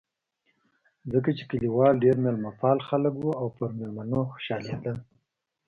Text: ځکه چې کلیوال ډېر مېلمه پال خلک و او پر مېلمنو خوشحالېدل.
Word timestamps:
ځکه 1.11 1.29
چې 1.37 1.43
کلیوال 1.51 1.93
ډېر 2.03 2.15
مېلمه 2.23 2.51
پال 2.59 2.77
خلک 2.87 3.13
و 3.17 3.27
او 3.41 3.47
پر 3.55 3.69
مېلمنو 3.79 4.19
خوشحالېدل. 4.31 4.97